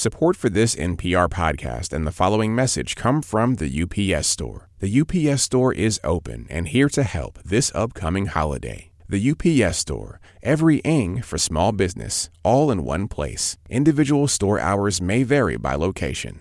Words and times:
Support 0.00 0.34
for 0.38 0.48
this 0.48 0.76
NPR 0.76 1.28
podcast 1.28 1.92
and 1.92 2.06
the 2.06 2.10
following 2.10 2.54
message 2.54 2.96
come 2.96 3.20
from 3.20 3.56
the 3.56 3.82
UPS 3.82 4.26
Store. 4.28 4.70
The 4.78 5.02
UPS 5.02 5.42
Store 5.42 5.74
is 5.74 6.00
open 6.02 6.46
and 6.48 6.68
here 6.68 6.88
to 6.88 7.02
help 7.02 7.38
this 7.42 7.70
upcoming 7.74 8.24
holiday. 8.24 8.92
The 9.10 9.32
UPS 9.32 9.76
Store, 9.76 10.18
every 10.42 10.78
ing 10.78 11.20
for 11.20 11.36
small 11.36 11.72
business, 11.72 12.30
all 12.42 12.70
in 12.70 12.82
one 12.82 13.08
place. 13.08 13.58
Individual 13.68 14.26
store 14.26 14.58
hours 14.58 15.02
may 15.02 15.22
vary 15.22 15.58
by 15.58 15.74
location. 15.74 16.40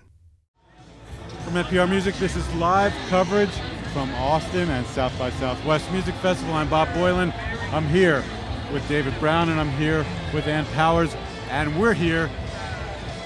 From 1.44 1.56
NPR 1.56 1.90
Music, 1.90 2.16
this 2.16 2.38
is 2.38 2.56
live 2.56 2.94
coverage 3.10 3.52
from 3.92 4.10
Austin 4.12 4.70
and 4.70 4.88
South 4.88 5.20
by 5.20 5.32
Southwest 5.32 5.92
Music 5.92 6.16
Festival. 6.22 6.54
I'm 6.54 6.70
Bob 6.70 6.88
Boilen. 6.90 7.34
I'm 7.74 7.88
here 7.90 8.24
with 8.72 8.88
David 8.88 9.20
Brown 9.20 9.50
and 9.50 9.60
I'm 9.60 9.72
here 9.72 10.06
with 10.34 10.48
Ann 10.48 10.66
Powers, 10.68 11.14
and 11.50 11.78
we're 11.78 11.94
here 11.94 12.30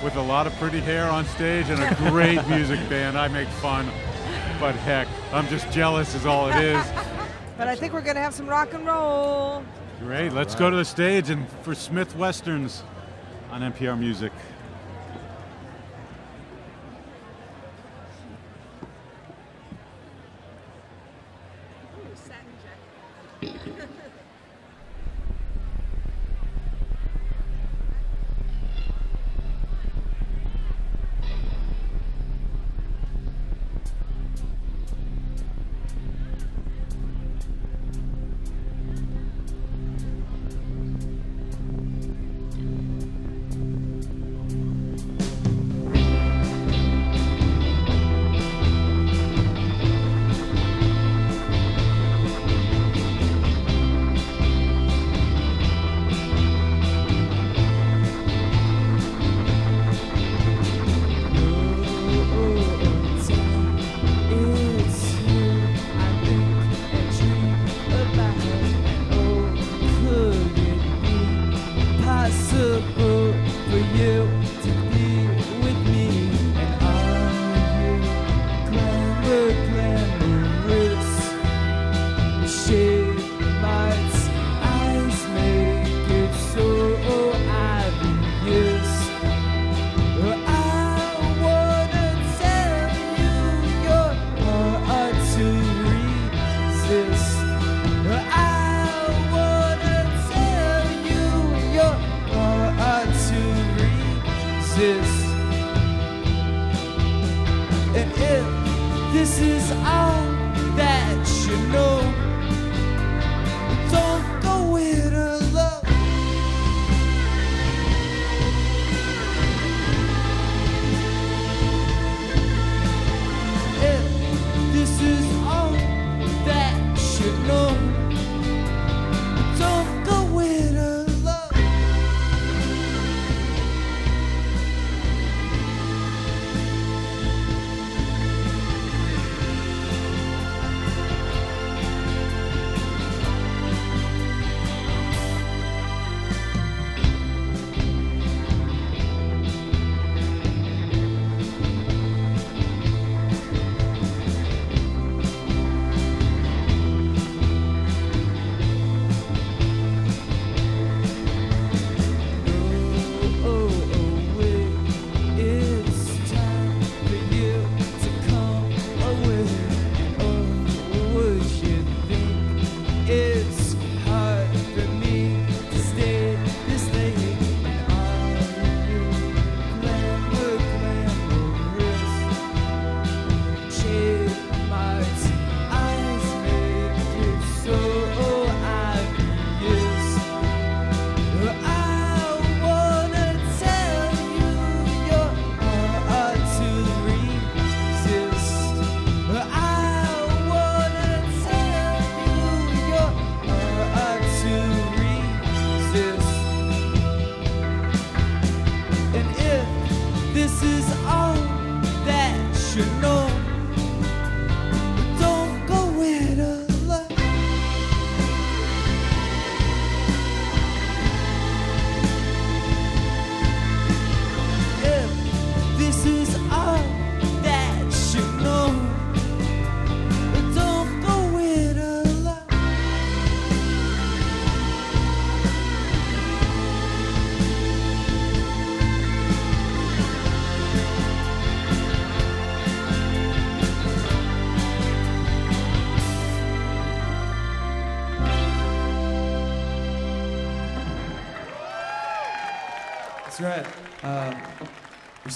with 0.03 0.15
a 0.17 0.21
lot 0.21 0.45
of 0.45 0.53
pretty 0.55 0.81
hair 0.81 1.05
on 1.07 1.25
stage 1.25 1.69
and 1.69 1.81
a 1.81 2.09
great 2.09 2.45
music 2.49 2.77
band. 2.89 3.17
I 3.17 3.29
make 3.29 3.47
fun, 3.47 3.89
but 4.59 4.75
heck, 4.75 5.07
I'm 5.31 5.47
just 5.47 5.71
jealous, 5.71 6.13
is 6.13 6.25
all 6.25 6.49
it 6.49 6.57
is. 6.57 6.85
But 7.55 7.67
I 7.67 7.75
think 7.75 7.93
we're 7.93 8.01
going 8.01 8.15
to 8.15 8.21
have 8.21 8.33
some 8.33 8.47
rock 8.47 8.73
and 8.73 8.83
roll. 8.83 9.63
Great, 9.99 10.33
let's 10.33 10.55
go 10.55 10.71
to 10.71 10.75
the 10.75 10.83
stage 10.83 11.29
and 11.29 11.47
for 11.61 11.75
Smith 11.75 12.15
Westerns 12.15 12.83
on 13.51 13.61
NPR 13.61 13.97
Music. 13.97 14.31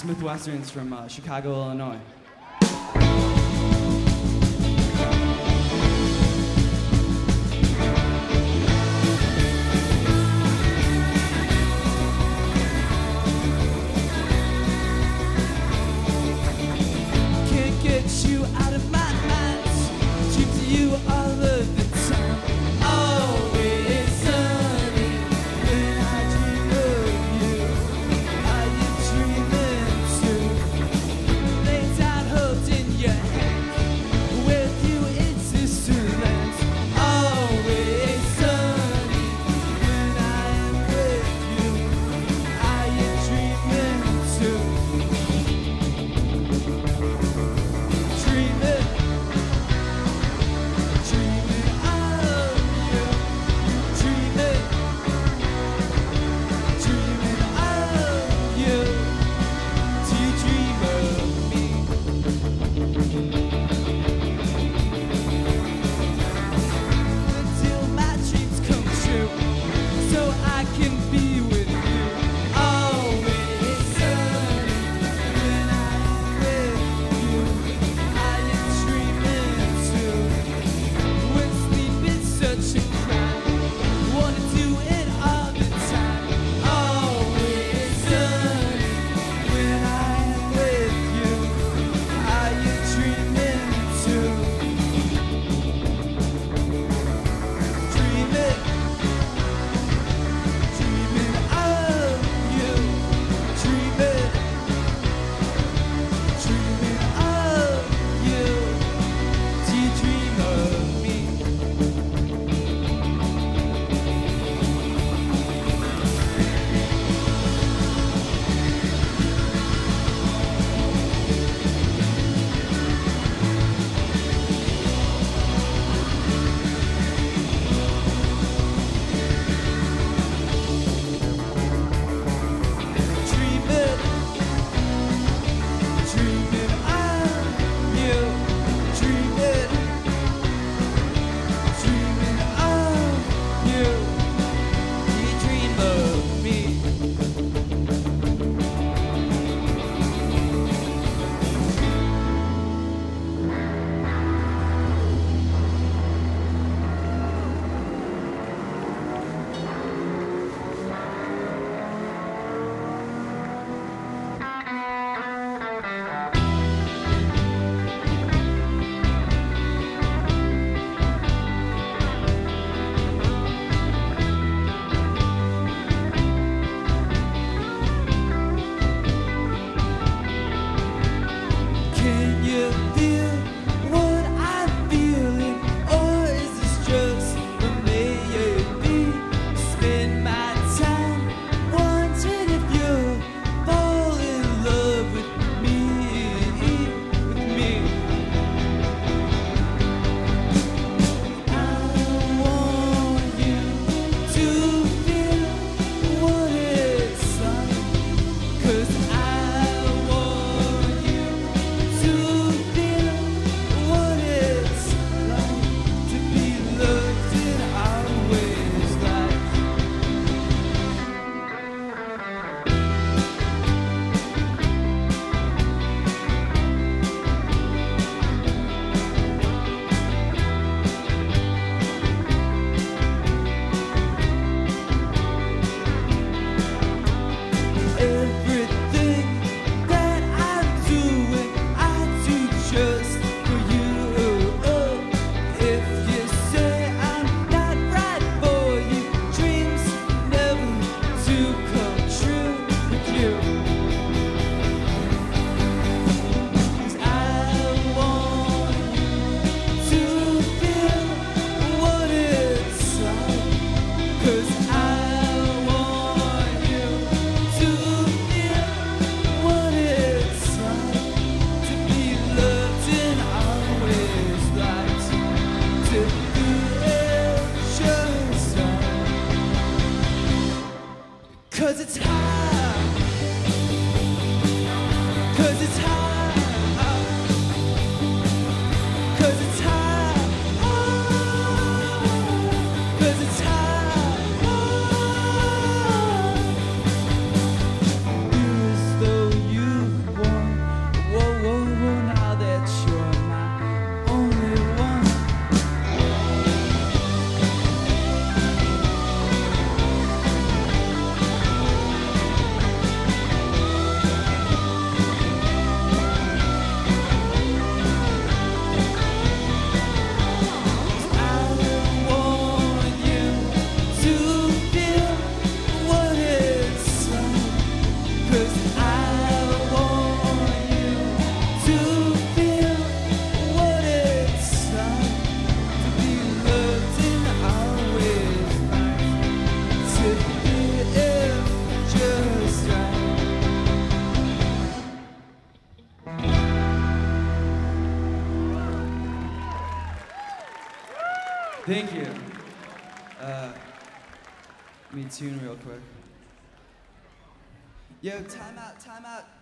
Smith 0.08 0.22
Westerns 0.22 0.70
from 0.70 0.90
uh, 0.94 1.06
Chicago, 1.06 1.50
Illinois. 1.50 1.98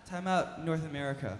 Time 0.09 0.25
out, 0.25 0.63
North 0.63 0.85
America. 0.85 1.37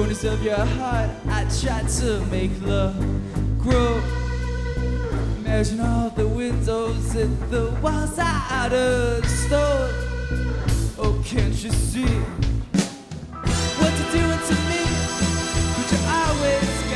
corners 0.00 0.24
of 0.24 0.42
your 0.42 0.56
heart, 0.56 1.10
I 1.28 1.44
tried 1.60 1.86
to 2.00 2.24
make 2.30 2.50
love 2.62 2.96
grow. 3.58 4.00
Imagine 5.40 5.80
all 5.80 6.08
the 6.08 6.26
windows 6.26 7.14
and 7.14 7.38
the 7.50 7.70
walls 7.82 8.18
are 8.18 8.44
out 8.48 8.72
of 8.72 9.26
stone. 9.26 9.90
Oh, 10.98 11.22
can't 11.22 11.52
you 11.64 11.70
see 11.70 12.14
what 13.80 13.92
you're 13.98 14.12
doing 14.20 14.42
to 14.48 14.56
me? 14.70 14.82
Could 15.74 15.92
you 15.92 16.00
always? 16.08 16.89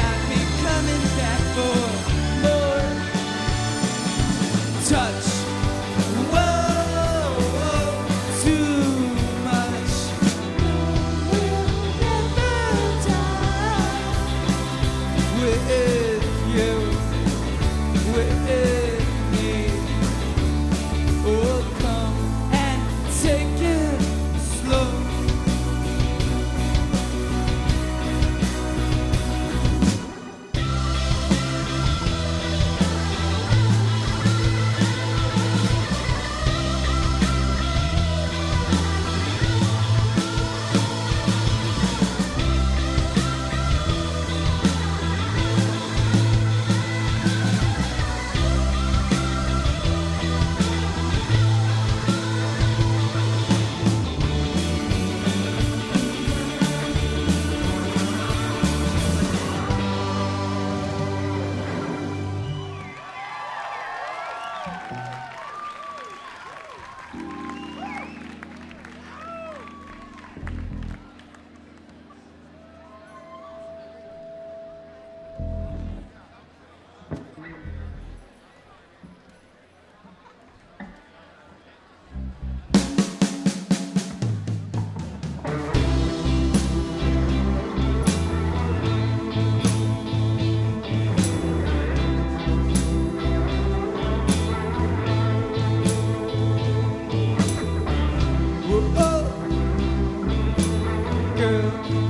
you. 101.64 102.03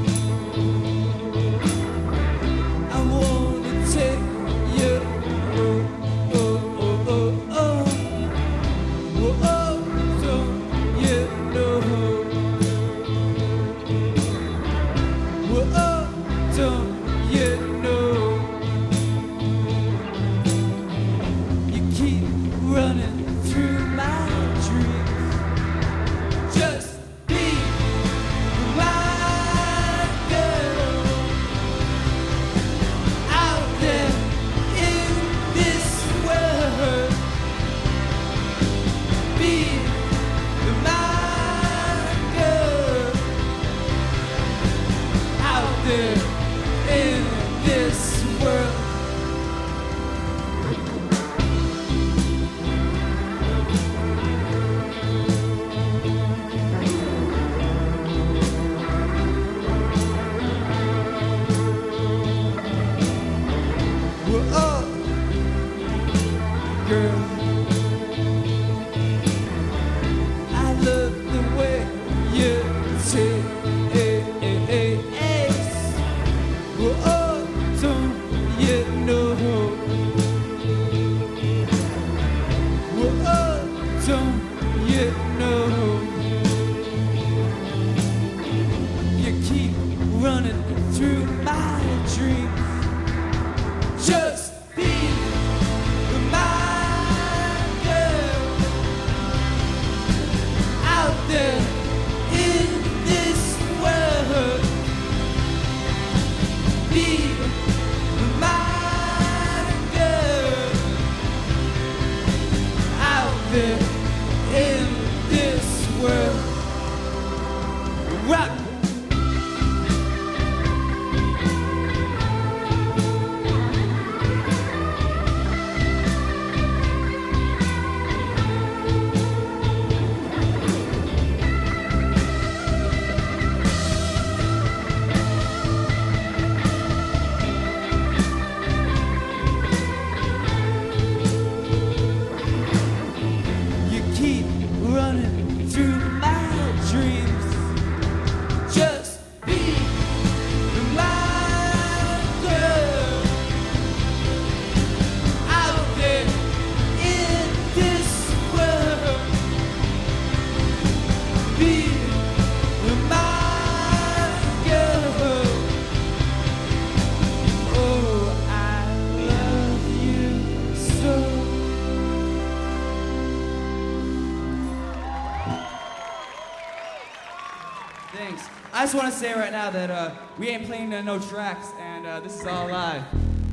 to 179.14 179.20
say 179.20 179.32
right 179.34 179.52
now 179.52 179.70
that 179.70 179.90
uh, 179.90 180.10
we 180.38 180.48
ain't 180.48 180.66
playing 180.66 180.92
uh, 180.92 181.00
no 181.00 181.20
tracks, 181.20 181.68
and 181.78 182.04
uh, 182.04 182.18
this 182.20 182.40
is 182.40 182.46
all 182.46 182.68
live. 182.68 183.04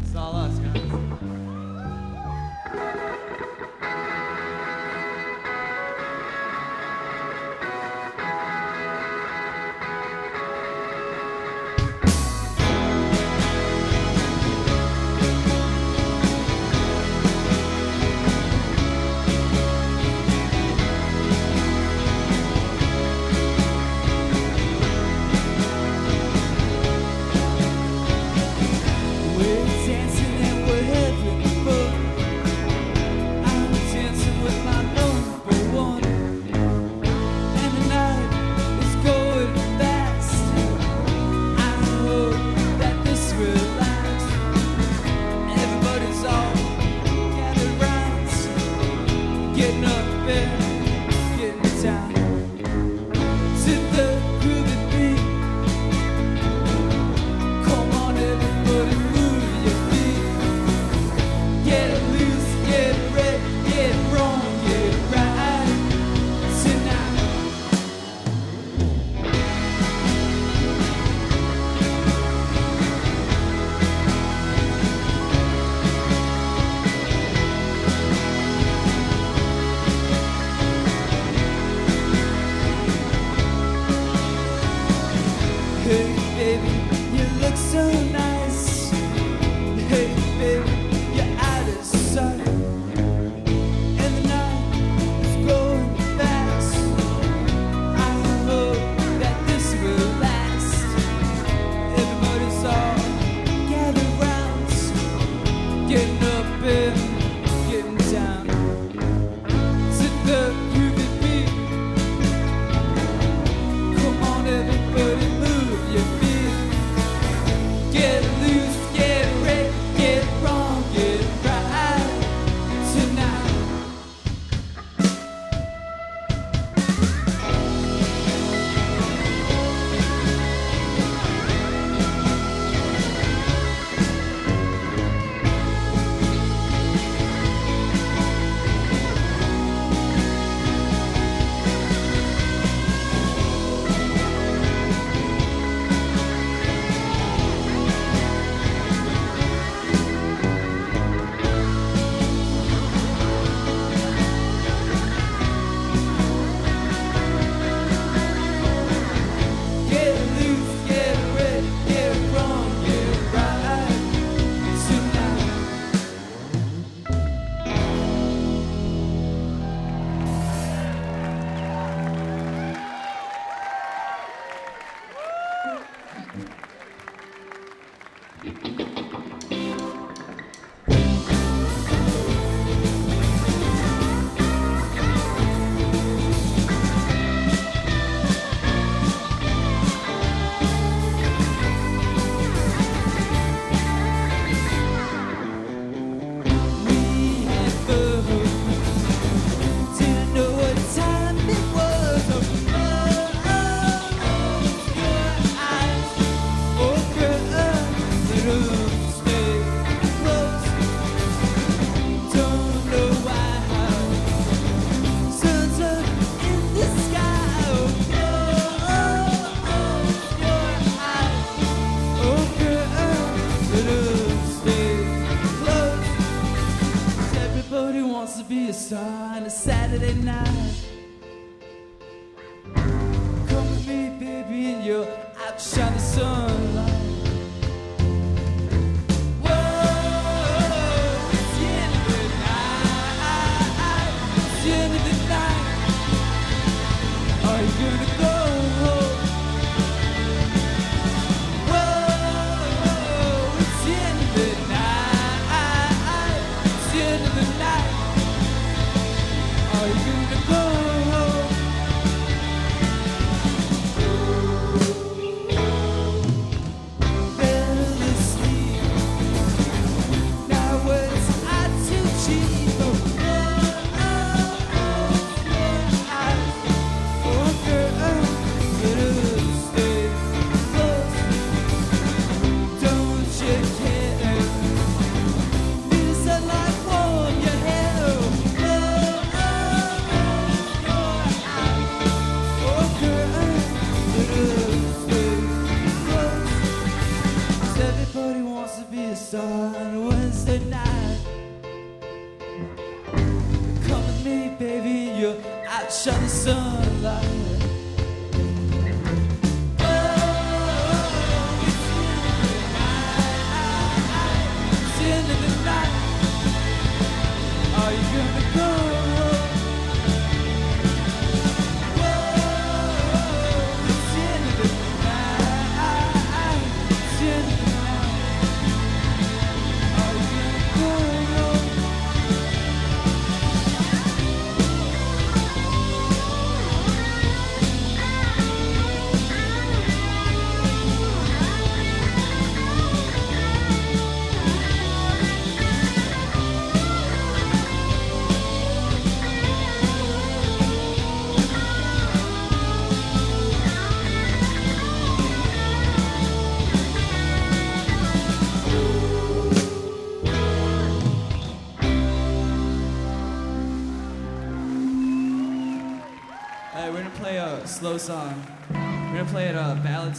It's 0.04 0.16
all 0.16 0.36
us. 0.36 0.61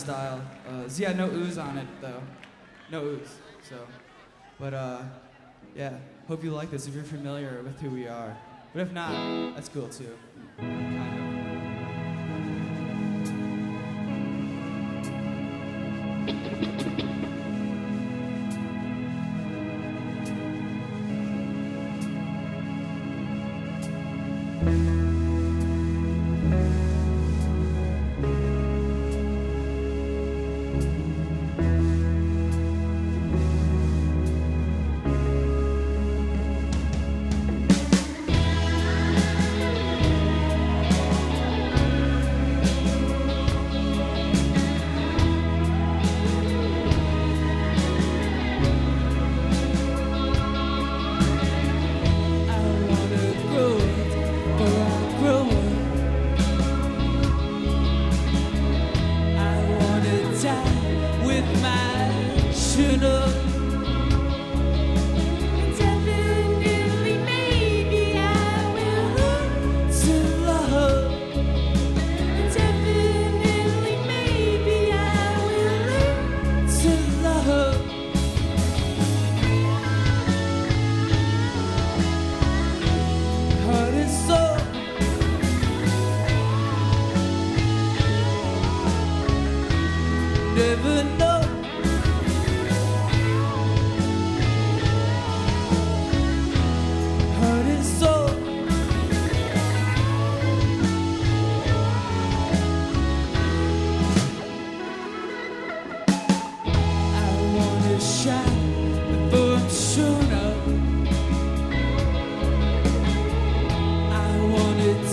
style. 0.03 0.43
Uh, 0.69 0.89
yeah, 0.97 1.13
no 1.13 1.31
ooze 1.31 1.59
on 1.59 1.79
it 1.79 1.87
though, 2.01 2.23
no 2.91 3.05
ooze. 3.05 3.37
So, 3.69 3.77
but 4.59 4.75
uh, 4.75 5.03
yeah, 5.77 5.97
hope 6.27 6.43
you 6.43 6.51
like 6.51 6.71
this 6.71 6.89
if 6.89 6.95
you're 6.95 7.05
familiar 7.05 7.63
with 7.63 7.79
who 7.81 7.91
we 7.91 8.09
are. 8.09 8.37
But 8.75 8.83
if 8.83 8.93
not, 8.93 9.55
that's 9.55 9.69
cool 9.69 9.89
too. 9.89 10.17
Kind 10.59 11.47
of. 11.47 11.52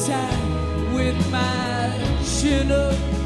time 0.09 0.93
with 0.93 1.31
my 1.31 1.93
chin 2.23 2.71
up. 2.71 3.18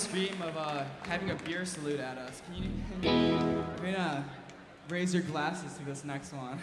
Always 0.00 0.28
dream 0.28 0.42
of 0.42 0.56
uh, 0.56 0.84
having 1.02 1.30
a 1.30 1.34
beer 1.34 1.64
salute 1.64 2.00
at 2.00 2.16
us. 2.18 2.42
Can 2.46 3.64
you, 3.84 3.96
uh, 3.96 4.22
raise 4.88 5.12
your 5.12 5.22
glasses 5.24 5.76
to 5.78 5.84
this 5.84 6.04
next 6.04 6.32
one? 6.32 6.58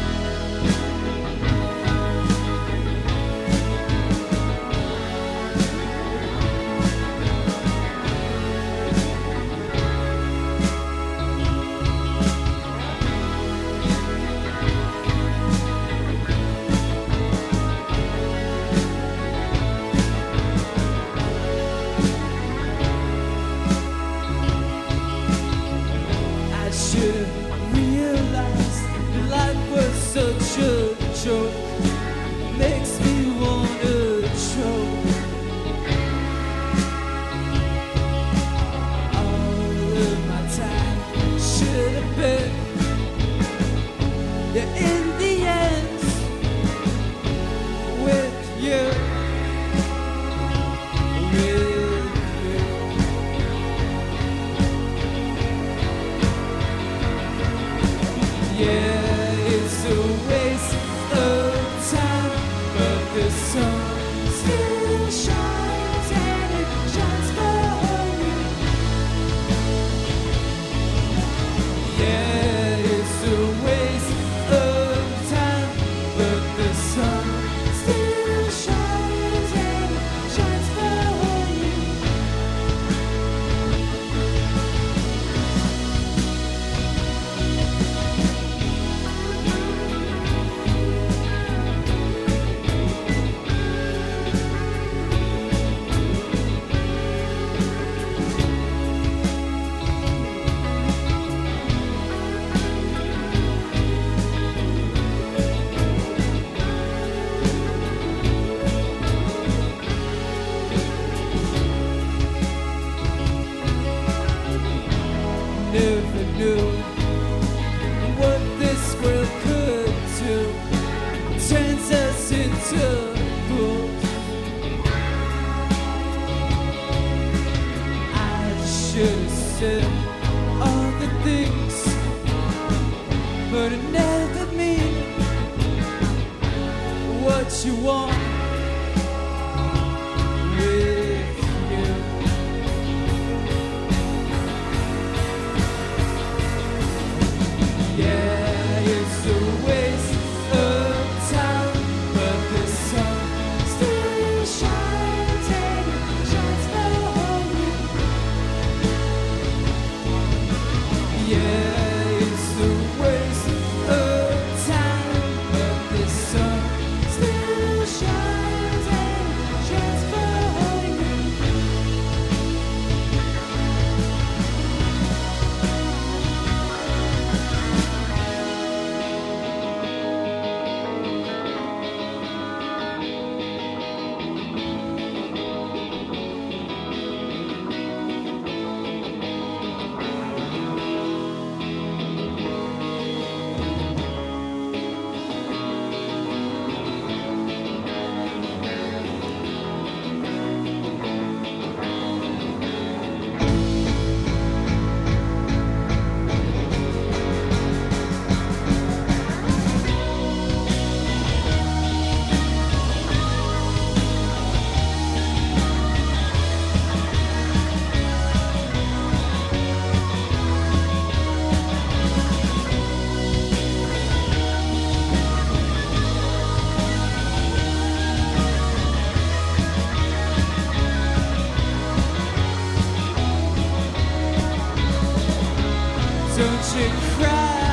Don't 236.39 236.67
you 236.73 236.88
cry, 237.17 237.67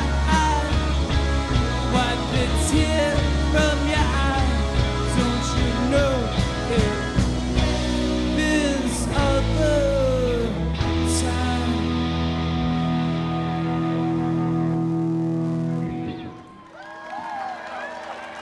wipe 1.93 2.23
the 2.33 2.43
tear 2.67 3.15
from 3.53 3.77
your 3.87 4.05
eye. 4.05 4.49
Don't 5.15 5.47
you 5.57 5.69
know 5.89 6.13
all 9.15 9.41
time? 11.21 11.73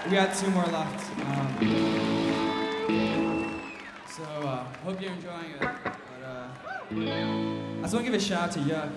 We 0.06 0.10
got 0.16 0.30
two 0.36 0.50
more 0.50 0.66
left. 0.66 1.02
Um, 1.22 1.48
so 4.08 4.24
uh, 4.24 4.64
hope 4.84 4.98
you're 5.00 5.12
enjoying 5.12 5.52
it. 5.52 5.60
But 5.60 5.76
uh, 6.26 6.48
I 6.90 7.82
just 7.84 7.94
want 7.94 8.06
to 8.06 8.12
give 8.12 8.16
a 8.16 8.20
shout 8.20 8.44
out 8.46 8.52
to 8.54 8.60
Yuck. 8.62 8.90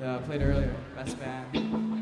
Yeah, 0.00 0.16
I 0.16 0.18
played 0.18 0.42
earlier. 0.42 0.74
Best 0.94 1.18
band. 1.18 1.95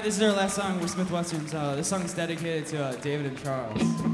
This 0.00 0.16
is 0.16 0.22
our 0.22 0.32
last 0.32 0.56
song. 0.56 0.80
We're 0.80 0.88
Smith 0.88 1.10
Westerns. 1.10 1.54
Uh, 1.54 1.76
this 1.76 1.88
song 1.88 2.02
is 2.02 2.14
dedicated 2.14 2.66
to 2.66 2.84
uh, 2.84 2.96
David 2.96 3.26
and 3.26 3.38
Charles. 3.38 4.13